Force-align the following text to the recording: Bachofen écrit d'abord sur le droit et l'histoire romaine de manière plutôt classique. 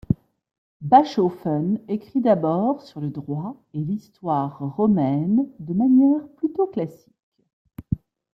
Bachofen 0.81 1.77
écrit 1.87 2.21
d'abord 2.21 2.81
sur 2.81 3.01
le 3.01 3.09
droit 3.09 3.61
et 3.75 3.79
l'histoire 3.79 4.57
romaine 4.75 5.47
de 5.59 5.73
manière 5.75 6.27
plutôt 6.37 6.65
classique. 6.65 7.29